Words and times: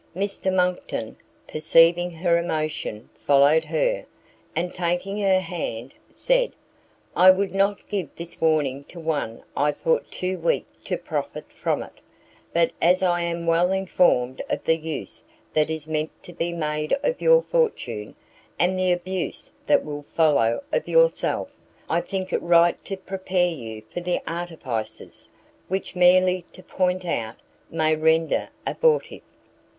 Mr 0.15 0.51
Monckton, 0.51 1.15
perceiving 1.47 2.09
her 2.09 2.35
emotion, 2.35 3.07
followed 3.23 3.65
her, 3.65 4.03
and 4.55 4.73
taking 4.73 5.19
her 5.21 5.39
hand, 5.39 5.93
said, 6.09 6.53
"I 7.15 7.29
would 7.29 7.53
not 7.53 7.87
give 7.87 8.09
this 8.15 8.41
warning 8.41 8.83
to 8.85 8.99
one 8.99 9.43
I 9.55 9.71
thought 9.71 10.09
too 10.09 10.39
weak 10.39 10.65
to 10.85 10.97
profit 10.97 11.53
from 11.53 11.83
it; 11.83 11.99
but 12.51 12.71
as 12.81 13.03
I 13.03 13.21
am 13.21 13.45
well 13.45 13.71
informed 13.71 14.41
of 14.49 14.63
the 14.63 14.75
use 14.75 15.23
that 15.53 15.69
is 15.69 15.85
meant 15.85 16.09
to 16.23 16.33
be 16.33 16.51
made 16.51 16.93
of 17.03 17.21
your 17.21 17.43
fortune, 17.43 18.15
and 18.57 18.79
the 18.79 18.91
abuse 18.91 19.51
that 19.67 19.85
will 19.85 20.05
follow 20.15 20.63
of 20.73 20.87
yourself, 20.87 21.51
I 21.87 22.01
think 22.01 22.33
it 22.33 22.41
right 22.41 22.83
to 22.85 22.97
prepare 22.97 23.45
you 23.51 23.83
for 23.93 23.99
their 23.99 24.21
artifices, 24.25 25.29
which 25.67 25.95
merely 25.95 26.41
to 26.53 26.63
point 26.63 27.05
out, 27.05 27.35
may 27.69 27.95
render 27.95 28.49
abortive." 28.65 29.21